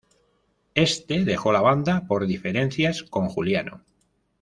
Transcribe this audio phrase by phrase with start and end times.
[0.73, 3.83] Este dejó la banda por diferencias con Juliano.